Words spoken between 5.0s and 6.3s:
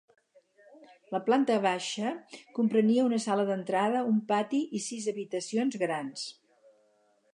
habitacions grans.